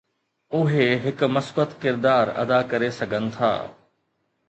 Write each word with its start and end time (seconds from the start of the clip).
اهي 0.59 0.87
هڪ 1.03 1.29
مثبت 1.35 1.77
ڪردار 1.83 2.25
ادا 2.43 2.59
ڪري 2.71 2.91
سگهن 2.99 3.25
ٿا. 3.37 3.53